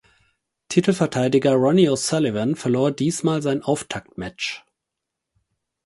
Titelverteidiger 0.69 1.53
Ronnie 1.53 1.87
O’Sullivan 1.87 2.55
verlor 2.55 2.89
diesmal 2.91 3.43
sein 3.43 3.61
Auftaktmatch. 3.61 4.65